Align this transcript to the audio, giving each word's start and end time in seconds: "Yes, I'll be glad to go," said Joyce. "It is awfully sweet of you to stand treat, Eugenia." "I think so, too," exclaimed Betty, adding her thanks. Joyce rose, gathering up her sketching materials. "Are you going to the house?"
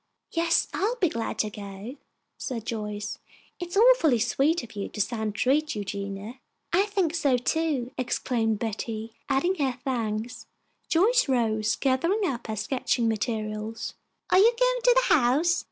"Yes, 0.31 0.67
I'll 0.73 0.95
be 0.95 1.09
glad 1.09 1.37
to 1.37 1.51
go," 1.51 1.95
said 2.35 2.65
Joyce. 2.65 3.19
"It 3.59 3.67
is 3.67 3.77
awfully 3.77 4.17
sweet 4.17 4.63
of 4.63 4.75
you 4.75 4.89
to 4.89 4.99
stand 4.99 5.35
treat, 5.35 5.75
Eugenia." 5.75 6.39
"I 6.73 6.87
think 6.87 7.13
so, 7.13 7.37
too," 7.37 7.91
exclaimed 7.99 8.57
Betty, 8.57 9.13
adding 9.29 9.53
her 9.63 9.77
thanks. 9.83 10.47
Joyce 10.89 11.29
rose, 11.29 11.75
gathering 11.75 12.25
up 12.25 12.47
her 12.47 12.55
sketching 12.55 13.07
materials. 13.07 13.93
"Are 14.31 14.39
you 14.39 14.51
going 14.59 14.81
to 14.85 15.03
the 15.07 15.13
house?" 15.13 15.59